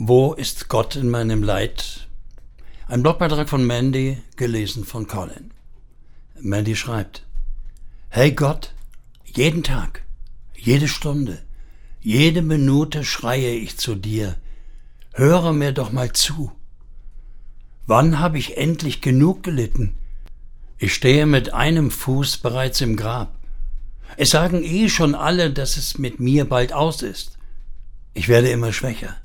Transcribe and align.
Wo 0.00 0.32
ist 0.32 0.68
Gott 0.68 0.94
in 0.94 1.10
meinem 1.10 1.42
Leid? 1.42 2.06
Ein 2.86 3.02
Blogbeitrag 3.02 3.48
von 3.48 3.66
Mandy, 3.66 4.18
gelesen 4.36 4.84
von 4.84 5.08
Colin. 5.08 5.50
Mandy 6.38 6.76
schreibt, 6.76 7.26
Hey 8.08 8.30
Gott, 8.30 8.74
jeden 9.24 9.64
Tag, 9.64 10.04
jede 10.56 10.86
Stunde, 10.86 11.42
jede 12.00 12.42
Minute 12.42 13.02
schreie 13.02 13.56
ich 13.56 13.76
zu 13.76 13.96
dir, 13.96 14.36
höre 15.14 15.52
mir 15.52 15.72
doch 15.72 15.90
mal 15.90 16.12
zu. 16.12 16.52
Wann 17.84 18.20
habe 18.20 18.38
ich 18.38 18.56
endlich 18.56 19.00
genug 19.00 19.42
gelitten? 19.42 19.96
Ich 20.78 20.94
stehe 20.94 21.26
mit 21.26 21.54
einem 21.54 21.90
Fuß 21.90 22.36
bereits 22.36 22.80
im 22.82 22.96
Grab. 22.96 23.34
Es 24.16 24.30
sagen 24.30 24.62
eh 24.62 24.88
schon 24.90 25.16
alle, 25.16 25.50
dass 25.52 25.76
es 25.76 25.98
mit 25.98 26.20
mir 26.20 26.44
bald 26.44 26.72
aus 26.72 27.02
ist. 27.02 27.36
Ich 28.14 28.28
werde 28.28 28.48
immer 28.50 28.72
schwächer. 28.72 29.16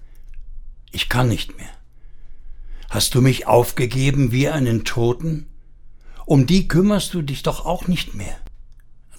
Ich 0.94 1.10
kann 1.10 1.28
nicht 1.28 1.58
mehr. 1.58 1.70
Hast 2.90 3.16
du 3.16 3.22
mich 3.22 3.48
aufgegeben 3.48 4.32
wie 4.32 4.48
einen 4.48 4.86
Toten? 4.86 5.48
Um 6.28 6.46
die 6.46 6.68
kümmerst 6.68 7.16
du 7.16 7.24
dich 7.24 7.42
doch 7.42 7.66
auch 7.66 7.88
nicht 7.88 8.14
mehr. 8.14 8.38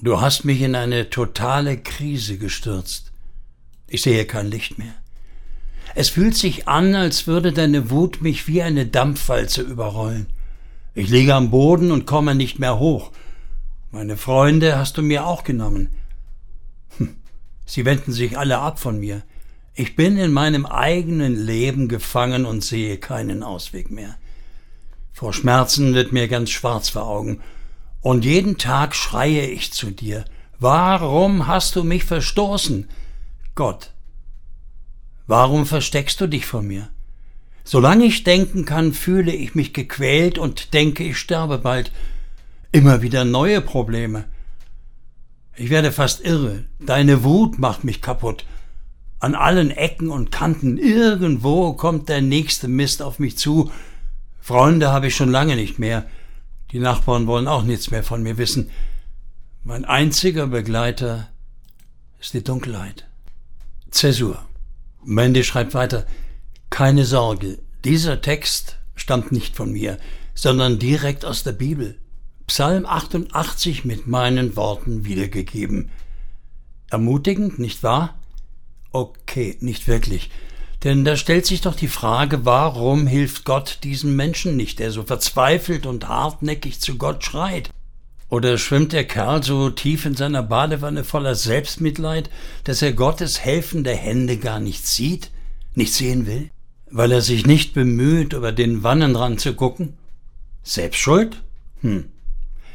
Du 0.00 0.20
hast 0.20 0.44
mich 0.44 0.62
in 0.62 0.76
eine 0.76 1.10
totale 1.10 1.76
Krise 1.76 2.38
gestürzt. 2.38 3.10
Ich 3.88 4.02
sehe 4.02 4.24
kein 4.24 4.46
Licht 4.46 4.78
mehr. 4.78 4.94
Es 5.96 6.10
fühlt 6.10 6.36
sich 6.36 6.68
an, 6.68 6.94
als 6.94 7.26
würde 7.26 7.52
deine 7.52 7.90
Wut 7.90 8.22
mich 8.22 8.46
wie 8.46 8.62
eine 8.62 8.86
Dampfwalze 8.86 9.62
überrollen. 9.62 10.26
Ich 10.94 11.08
liege 11.08 11.34
am 11.34 11.50
Boden 11.50 11.90
und 11.90 12.06
komme 12.06 12.36
nicht 12.36 12.60
mehr 12.60 12.78
hoch. 12.78 13.10
Meine 13.90 14.16
Freunde 14.16 14.78
hast 14.78 14.96
du 14.96 15.02
mir 15.02 15.26
auch 15.26 15.42
genommen. 15.42 15.88
Hm, 16.98 17.16
sie 17.66 17.84
wenden 17.84 18.12
sich 18.12 18.38
alle 18.38 18.58
ab 18.58 18.78
von 18.78 19.00
mir. 19.00 19.22
Ich 19.76 19.96
bin 19.96 20.16
in 20.18 20.32
meinem 20.32 20.66
eigenen 20.66 21.34
Leben 21.34 21.88
gefangen 21.88 22.46
und 22.46 22.62
sehe 22.62 22.96
keinen 22.98 23.42
Ausweg 23.42 23.90
mehr. 23.90 24.16
Vor 25.12 25.32
Schmerzen 25.32 25.94
wird 25.94 26.12
mir 26.12 26.28
ganz 26.28 26.50
schwarz 26.50 26.90
vor 26.90 27.06
Augen, 27.06 27.40
und 28.00 28.24
jeden 28.24 28.58
Tag 28.58 28.94
schreie 28.94 29.46
ich 29.46 29.72
zu 29.72 29.90
dir, 29.90 30.26
warum 30.58 31.46
hast 31.46 31.74
du 31.74 31.84
mich 31.84 32.04
verstoßen? 32.04 32.88
Gott, 33.54 33.92
warum 35.26 35.64
versteckst 35.64 36.20
du 36.20 36.26
dich 36.26 36.44
von 36.44 36.66
mir? 36.66 36.90
Solange 37.64 38.04
ich 38.04 38.22
denken 38.22 38.66
kann, 38.66 38.92
fühle 38.92 39.32
ich 39.32 39.54
mich 39.54 39.72
gequält 39.72 40.38
und 40.38 40.74
denke, 40.74 41.02
ich 41.02 41.16
sterbe 41.16 41.58
bald. 41.58 41.90
Immer 42.72 43.00
wieder 43.00 43.24
neue 43.24 43.62
Probleme. 43.62 44.26
Ich 45.56 45.70
werde 45.70 45.90
fast 45.90 46.20
irre. 46.20 46.64
Deine 46.78 47.24
Wut 47.24 47.58
macht 47.58 47.84
mich 47.84 48.02
kaputt. 48.02 48.44
An 49.24 49.34
allen 49.34 49.70
Ecken 49.70 50.10
und 50.10 50.30
Kanten, 50.30 50.76
irgendwo 50.76 51.72
kommt 51.72 52.10
der 52.10 52.20
nächste 52.20 52.68
Mist 52.68 53.00
auf 53.00 53.18
mich 53.18 53.38
zu. 53.38 53.70
Freunde 54.38 54.92
habe 54.92 55.06
ich 55.06 55.16
schon 55.16 55.30
lange 55.30 55.56
nicht 55.56 55.78
mehr. 55.78 56.04
Die 56.72 56.78
Nachbarn 56.78 57.26
wollen 57.26 57.48
auch 57.48 57.62
nichts 57.62 57.90
mehr 57.90 58.02
von 58.02 58.22
mir 58.22 58.36
wissen. 58.36 58.68
Mein 59.62 59.86
einziger 59.86 60.48
Begleiter 60.48 61.30
ist 62.20 62.34
die 62.34 62.44
Dunkelheit. 62.44 63.06
Zäsur. 63.90 64.44
Mandy 65.02 65.42
schreibt 65.42 65.72
weiter, 65.72 66.04
keine 66.68 67.06
Sorge, 67.06 67.60
dieser 67.82 68.20
Text 68.20 68.76
stammt 68.94 69.32
nicht 69.32 69.56
von 69.56 69.72
mir, 69.72 69.96
sondern 70.34 70.78
direkt 70.78 71.24
aus 71.24 71.44
der 71.44 71.52
Bibel. 71.52 71.98
Psalm 72.46 72.84
88 72.84 73.86
mit 73.86 74.06
meinen 74.06 74.54
Worten 74.54 75.06
wiedergegeben. 75.06 75.88
Ermutigend, 76.90 77.58
nicht 77.58 77.82
wahr? 77.82 78.18
Okay, 78.94 79.56
nicht 79.58 79.88
wirklich. 79.88 80.30
Denn 80.84 81.04
da 81.04 81.16
stellt 81.16 81.46
sich 81.46 81.60
doch 81.62 81.74
die 81.74 81.88
Frage, 81.88 82.44
warum 82.44 83.08
hilft 83.08 83.44
Gott 83.44 83.80
diesem 83.82 84.14
Menschen 84.14 84.56
nicht, 84.56 84.78
der 84.78 84.92
so 84.92 85.02
verzweifelt 85.02 85.84
und 85.84 86.06
hartnäckig 86.08 86.78
zu 86.78 86.96
Gott 86.96 87.24
schreit? 87.24 87.70
Oder 88.28 88.56
schwimmt 88.56 88.92
der 88.92 89.04
Kerl 89.04 89.42
so 89.42 89.68
tief 89.70 90.06
in 90.06 90.14
seiner 90.14 90.44
Badewanne 90.44 91.02
voller 91.02 91.34
Selbstmitleid, 91.34 92.30
dass 92.62 92.82
er 92.82 92.92
Gottes 92.92 93.40
helfende 93.40 93.90
Hände 93.90 94.36
gar 94.36 94.60
nicht 94.60 94.86
sieht, 94.86 95.32
nicht 95.74 95.92
sehen 95.92 96.28
will? 96.28 96.50
Weil 96.88 97.10
er 97.10 97.20
sich 97.20 97.46
nicht 97.46 97.74
bemüht, 97.74 98.32
über 98.32 98.52
den 98.52 98.84
Wannenrand 98.84 99.40
zu 99.40 99.54
gucken? 99.54 99.94
Selbst 100.62 101.00
schuld? 101.00 101.42
Hm. 101.80 102.04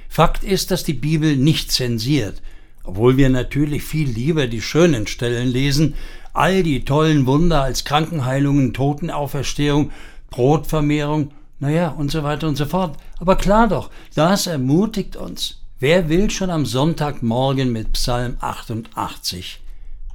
Fakt 0.10 0.44
ist, 0.44 0.72
dass 0.72 0.84
die 0.84 0.94
Bibel 0.94 1.38
nicht 1.38 1.72
zensiert, 1.72 2.42
obwohl 2.84 3.18
wir 3.18 3.30
natürlich 3.30 3.84
viel 3.84 4.10
lieber 4.10 4.48
die 4.48 4.62
schönen 4.62 5.06
Stellen 5.06 5.48
lesen, 5.48 5.94
all 6.34 6.64
die 6.64 6.86
tollen 6.86 7.26
Wunder 7.26 7.64
als 7.64 7.86
Krankenheilungen, 7.86 8.74
Totenauferstehung, 8.74 9.92
Brotvermehrung, 10.30 11.32
naja, 11.60 11.90
und 11.90 12.12
so 12.12 12.24
weiter 12.24 12.48
und 12.48 12.56
so 12.56 12.66
fort. 12.66 12.98
Aber 13.20 13.36
klar 13.36 13.68
doch, 13.68 13.90
das 14.16 14.48
ermutigt 14.48 15.16
uns. 15.16 15.62
Wer 15.80 16.10
will 16.10 16.30
schon 16.30 16.50
am 16.50 16.66
Sonntagmorgen 16.66 17.72
mit 17.72 17.94
Psalm 17.94 18.38
88 18.40 19.62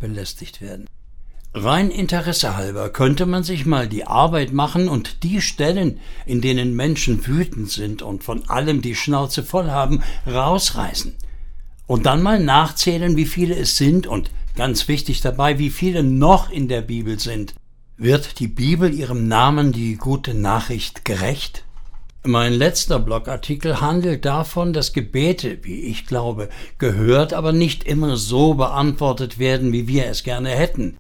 belästigt 0.01 0.61
werden? 0.61 0.87
Rein 1.57 1.91
Interesse 1.91 2.57
halber 2.57 2.91
könnte 2.91 3.27
man 3.27 3.45
sich 3.45 3.65
mal 3.65 3.87
die 3.87 4.07
Arbeit 4.07 4.53
machen 4.53 4.89
und 4.89 5.23
die 5.23 5.41
Stellen, 5.41 6.01
in 6.27 6.41
denen 6.41 6.75
Menschen 6.75 7.27
wütend 7.27 7.71
sind 7.71 8.03
und 8.03 8.25
von 8.25 8.49
allem 8.49 8.83
die 8.83 8.97
Schnauze 8.97 9.45
voll 9.45 9.71
haben, 9.71 10.03
rausreißen 10.27 11.15
und 11.87 12.07
dann 12.07 12.23
mal 12.23 12.41
nachzählen, 12.41 13.17
wie 13.17 13.27
viele 13.27 13.55
es 13.55 13.77
sind 13.77 14.07
und 14.07 14.31
ganz 14.54 14.88
wichtig 14.88 15.20
dabei, 15.20 15.59
wie 15.59 15.70
viele 15.70 16.03
noch 16.03 16.50
in 16.50 16.69
der 16.69 16.82
Bibel 16.82 17.19
sind. 17.19 17.54
Wird 17.97 18.41
die 18.41 18.48
Bibel 18.48 18.92
ihrem 18.92 19.28
Namen 19.28 19.72
die 19.72 19.97
gute 19.97 20.34
Nachricht 20.34 21.04
gerecht? 21.04 21.65
Mein 22.26 22.54
letzter 22.54 22.98
Blogartikel 22.98 23.81
handelt 23.81 24.25
davon, 24.25 24.72
dass 24.72 24.94
Gebete, 24.94 25.59
wie 25.62 25.82
ich 25.82 26.06
glaube, 26.06 26.48
gehört, 26.78 27.34
aber 27.34 27.53
nicht 27.53 27.84
immer 27.84 28.16
so 28.16 28.54
beantwortet 28.54 29.38
werden, 29.38 29.72
wie 29.72 29.87
wir 29.88 30.06
es 30.06 30.22
gerne 30.22 30.48
hätten. 30.48 30.97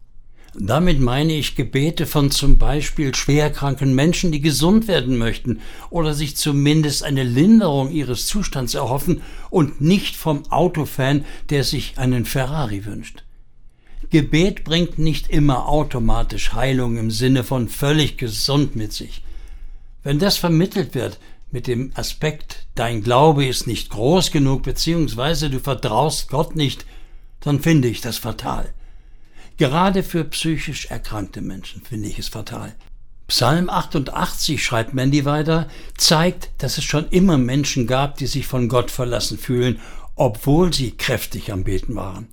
Damit 0.56 1.00
meine 1.00 1.32
ich 1.32 1.56
Gebete 1.56 2.06
von 2.06 2.30
zum 2.30 2.58
Beispiel 2.58 3.12
schwerkranken 3.12 3.92
Menschen, 3.94 4.30
die 4.30 4.40
gesund 4.40 4.86
werden 4.86 5.18
möchten 5.18 5.60
oder 5.90 6.14
sich 6.14 6.36
zumindest 6.36 7.02
eine 7.02 7.24
Linderung 7.24 7.90
ihres 7.90 8.26
Zustands 8.26 8.74
erhoffen 8.74 9.22
und 9.50 9.80
nicht 9.80 10.14
vom 10.14 10.44
Autofan, 10.52 11.24
der 11.50 11.64
sich 11.64 11.98
einen 11.98 12.24
Ferrari 12.24 12.84
wünscht. 12.84 13.23
Gebet 14.10 14.64
bringt 14.64 14.98
nicht 14.98 15.28
immer 15.28 15.68
automatisch 15.68 16.52
Heilung 16.52 16.96
im 16.96 17.10
Sinne 17.10 17.44
von 17.44 17.68
völlig 17.68 18.16
gesund 18.16 18.76
mit 18.76 18.92
sich. 18.92 19.22
Wenn 20.02 20.18
das 20.18 20.36
vermittelt 20.36 20.94
wird 20.94 21.18
mit 21.50 21.66
dem 21.66 21.92
Aspekt, 21.94 22.66
dein 22.74 23.02
Glaube 23.02 23.46
ist 23.46 23.66
nicht 23.66 23.90
groß 23.90 24.30
genug, 24.30 24.62
beziehungsweise 24.62 25.50
du 25.50 25.60
vertraust 25.60 26.28
Gott 26.28 26.56
nicht, 26.56 26.84
dann 27.40 27.60
finde 27.60 27.88
ich 27.88 28.00
das 28.00 28.18
fatal. 28.18 28.72
Gerade 29.56 30.02
für 30.02 30.24
psychisch 30.24 30.86
erkrankte 30.86 31.40
Menschen 31.40 31.82
finde 31.82 32.08
ich 32.08 32.18
es 32.18 32.28
fatal. 32.28 32.74
Psalm 33.28 33.70
88, 33.70 34.62
schreibt 34.62 34.92
Mandy 34.92 35.24
weiter, 35.24 35.68
zeigt, 35.96 36.50
dass 36.58 36.76
es 36.76 36.84
schon 36.84 37.08
immer 37.08 37.38
Menschen 37.38 37.86
gab, 37.86 38.16
die 38.16 38.26
sich 38.26 38.46
von 38.46 38.68
Gott 38.68 38.90
verlassen 38.90 39.38
fühlen, 39.38 39.80
obwohl 40.16 40.74
sie 40.74 40.90
kräftig 40.90 41.50
am 41.50 41.64
Beten 41.64 41.94
waren. 41.94 42.28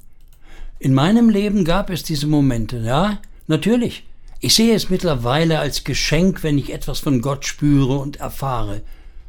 In 0.81 0.95
meinem 0.95 1.29
Leben 1.29 1.63
gab 1.63 1.91
es 1.91 2.01
diese 2.01 2.25
Momente, 2.25 2.79
ja, 2.79 3.19
natürlich. 3.45 4.03
Ich 4.39 4.55
sehe 4.55 4.73
es 4.73 4.89
mittlerweile 4.89 5.59
als 5.59 5.83
Geschenk, 5.83 6.41
wenn 6.41 6.57
ich 6.57 6.73
etwas 6.73 6.97
von 6.97 7.21
Gott 7.21 7.45
spüre 7.45 7.99
und 7.99 8.19
erfahre. 8.19 8.81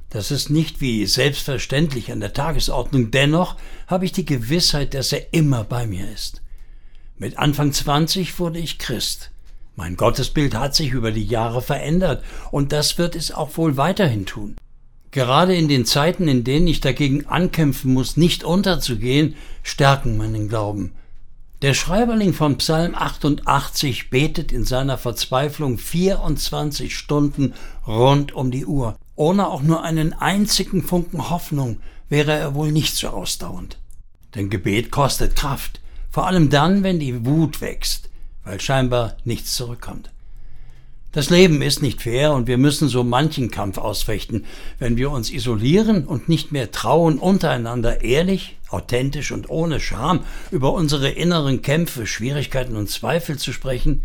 Das 0.09 0.31
ist 0.31 0.49
nicht 0.49 0.81
wie 0.81 1.05
selbstverständlich 1.05 2.11
an 2.11 2.21
der 2.21 2.33
Tagesordnung, 2.33 3.11
dennoch 3.11 3.57
habe 3.87 4.07
ich 4.07 4.13
die 4.13 4.25
Gewissheit, 4.25 4.95
dass 4.95 5.13
er 5.13 5.35
immer 5.35 5.63
bei 5.63 5.87
mir 5.87 6.11
ist. 6.11 6.41
Mit 7.19 7.39
Anfang 7.39 7.71
20 7.71 8.39
wurde 8.39 8.59
ich 8.59 8.79
Christ. 8.79 9.31
Mein 9.77 9.99
Gottesbild 9.99 10.55
hat 10.55 10.75
sich 10.75 10.93
über 10.93 11.13
die 11.13 11.27
Jahre 11.27 11.61
verändert 11.61 12.25
und 12.51 12.72
das 12.72 12.97
wird 12.97 13.15
es 13.15 13.31
auch 13.31 13.59
wohl 13.59 13.77
weiterhin 13.77 14.25
tun. 14.25 14.57
Gerade 15.10 15.55
in 15.55 15.69
den 15.69 15.84
Zeiten, 15.84 16.28
in 16.28 16.45
denen 16.45 16.66
ich 16.66 16.81
dagegen 16.81 17.27
ankämpfen 17.27 17.93
muss, 17.93 18.16
nicht 18.16 18.43
unterzugehen, 18.43 19.34
stärken 19.63 20.16
meinen 20.16 20.48
Glauben. 20.48 20.93
Der 21.62 21.74
Schreiberling 21.74 22.32
von 22.32 22.59
Psalm 22.59 22.97
88 22.97 24.10
betet 24.10 24.50
in 24.50 24.64
seiner 24.64 24.98
Verzweiflung 24.98 25.78
24 25.78 26.97
Stunden 26.97 27.54
rund 27.86 28.32
um 28.32 28.50
die 28.50 28.66
Uhr. 28.66 28.98
Ohne 29.14 29.47
auch 29.47 29.62
nur 29.62 29.84
einen 29.84 30.12
einzigen 30.12 30.82
Funken 30.82 31.30
Hoffnung 31.30 31.78
wäre 32.09 32.32
er 32.32 32.56
wohl 32.56 32.72
nicht 32.72 32.97
so 32.97 33.10
ausdauernd. 33.10 33.78
Denn 34.34 34.50
Gebet 34.50 34.91
kostet 34.91 35.36
Kraft. 35.36 35.80
Vor 36.10 36.26
allem 36.26 36.50
dann, 36.50 36.82
wenn 36.82 36.98
die 36.98 37.24
Wut 37.24 37.60
wächst, 37.60 38.10
weil 38.42 38.60
scheinbar 38.60 39.16
nichts 39.22 39.54
zurückkommt. 39.54 40.10
Das 41.12 41.28
Leben 41.28 41.60
ist 41.60 41.82
nicht 41.82 42.00
fair 42.00 42.32
und 42.32 42.47
wir 42.47 42.56
müssen 42.56 42.88
so 42.88 43.04
manchen 43.04 43.50
Kampf 43.50 43.76
ausfechten, 43.76 44.47
wenn 44.78 44.97
wir 44.97 45.10
uns 45.10 45.30
isolieren 45.30 46.06
und 46.06 46.30
nicht 46.30 46.53
mehr 46.53 46.70
trauen, 46.70 47.18
untereinander 47.18 48.03
ehrlich, 48.03 48.56
authentisch 48.70 49.30
und 49.30 49.50
ohne 49.50 49.78
Scham 49.78 50.24
über 50.50 50.72
unsere 50.72 51.10
inneren 51.10 51.60
Kämpfe, 51.60 52.06
Schwierigkeiten 52.06 52.76
und 52.76 52.88
Zweifel 52.88 53.36
zu 53.36 53.53
sprechen, 53.53 54.03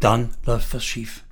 dann 0.00 0.30
läuft 0.46 0.72
was 0.72 0.84
schief. 0.86 1.22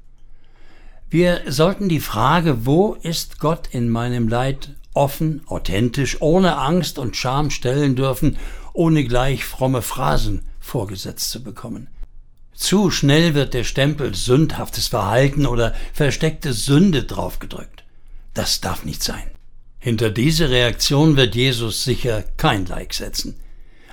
Wir 1.08 1.41
sollten 1.49 1.88
die 1.88 2.00
Frage, 2.00 2.67
wo 2.67 2.93
ist 2.93 3.41
Gott 3.41 3.69
in 3.73 3.88
meinem 3.88 4.29
Leid, 4.29 4.75
offen, 4.93 5.41
authentisch, 5.47 6.20
ohne 6.20 6.58
Angst 6.58 6.99
und 6.99 7.17
Scham 7.17 7.49
stellen 7.49 7.97
dürfen, 7.97 8.37
ohne 8.75 9.05
gleich 9.05 9.47
fromme 9.47 9.81
Phrasen 9.81 10.43
vorgesetzt 10.61 11.31
zu 11.31 11.43
bekommen. 11.43 11.88
Zu 12.61 12.91
schnell 12.91 13.33
wird 13.33 13.55
der 13.55 13.65
Stempel 13.65 14.15
sündhaftes 14.15 14.89
Verhalten 14.89 15.47
oder 15.47 15.75
versteckte 15.95 16.53
Sünde 16.53 17.05
draufgedrückt. 17.05 17.85
Das 18.35 18.61
darf 18.61 18.85
nicht 18.85 19.03
sein. 19.03 19.31
Hinter 19.79 20.11
diese 20.11 20.51
Reaktion 20.51 21.17
wird 21.17 21.35
Jesus 21.35 21.85
sicher 21.85 22.23
kein 22.37 22.67
Like 22.67 22.93
setzen. 22.93 23.41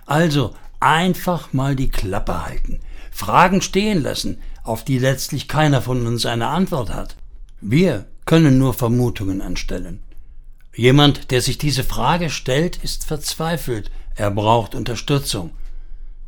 Also 0.06 0.54
einfach 0.82 1.54
mal 1.54 1.78
die 1.78 1.88
Klappe 1.88 2.46
halten, 2.46 2.82
Fragen 3.10 3.62
stehen 3.62 4.04
lassen, 4.04 4.42
auf 4.64 4.84
die 4.84 5.00
letztlich 5.00 5.48
keiner 5.48 5.82
von 5.82 6.06
uns 6.06 6.26
eine 6.26 6.48
Antwort 6.48 6.90
hat. 6.90 7.16
Wir 7.62 8.06
können 8.26 8.58
nur 8.58 8.74
Vermutungen 8.74 9.42
anstellen. 9.42 10.04
Jemand, 10.76 11.32
der 11.32 11.42
sich 11.42 11.58
diese 11.58 11.86
Frage 11.86 12.30
stellt, 12.30 12.84
ist 12.84 13.06
verzweifelt, 13.06 13.90
er 14.16 14.30
braucht 14.30 14.76
Unterstützung. 14.76 15.52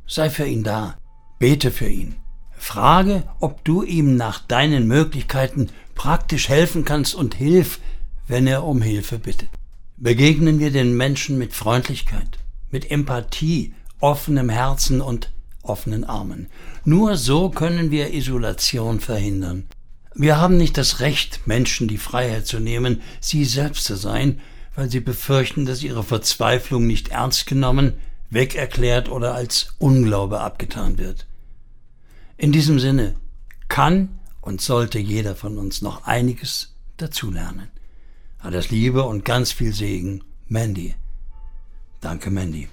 Sei 0.07 0.29
für 0.29 0.45
ihn 0.45 0.63
da, 0.63 0.97
bete 1.37 1.69
für 1.69 1.89
ihn. 1.89 2.15
Frage, 2.59 3.23
ob 3.39 3.63
du 3.63 3.83
ihm 3.83 4.17
nach 4.17 4.39
deinen 4.39 4.87
Möglichkeiten 4.87 5.69
praktisch 5.95 6.49
helfen 6.49 6.85
kannst 6.85 7.15
und 7.15 7.33
hilf, 7.33 7.79
wenn 8.27 8.45
er 8.47 8.63
um 8.63 8.81
Hilfe 8.81 9.17
bittet. 9.17 9.49
Begegnen 9.97 10.59
wir 10.59 10.69
den 10.69 10.95
Menschen 10.95 11.37
mit 11.37 11.53
Freundlichkeit, 11.53 12.37
mit 12.69 12.91
Empathie, 12.91 13.73
offenem 13.99 14.49
Herzen 14.49 15.01
und 15.01 15.31
offenen 15.63 16.03
Armen. 16.03 16.47
Nur 16.83 17.15
so 17.15 17.49
können 17.49 17.91
wir 17.91 18.13
Isolation 18.13 18.99
verhindern. 18.99 19.65
Wir 20.13 20.37
haben 20.37 20.57
nicht 20.57 20.77
das 20.77 20.99
Recht, 20.99 21.47
Menschen 21.47 21.87
die 21.87 21.97
Freiheit 21.97 22.45
zu 22.45 22.59
nehmen, 22.59 23.01
sie 23.21 23.45
selbst 23.45 23.85
zu 23.85 23.95
sein, 23.95 24.41
weil 24.75 24.89
sie 24.89 24.99
befürchten, 24.99 25.65
dass 25.65 25.81
ihre 25.81 26.03
Verzweiflung 26.03 26.85
nicht 26.87 27.09
ernst 27.09 27.47
genommen, 27.47 27.93
wegerklärt 28.29 29.09
oder 29.09 29.33
als 29.33 29.75
Unglaube 29.79 30.39
abgetan 30.41 30.97
wird. 30.97 31.25
In 32.39 32.53
diesem 32.53 32.79
Sinne 32.79 33.15
kann 33.67 34.17
und 34.39 34.61
sollte 34.61 34.97
jeder 34.97 35.35
von 35.35 35.57
uns 35.57 35.81
noch 35.81 36.05
einiges 36.05 36.73
dazulernen. 36.95 37.67
Alles 38.37 38.71
Liebe 38.71 39.03
und 39.03 39.25
ganz 39.25 39.51
viel 39.51 39.73
Segen, 39.73 40.23
Mandy. 40.47 40.95
Danke, 41.99 42.31
Mandy. 42.31 42.69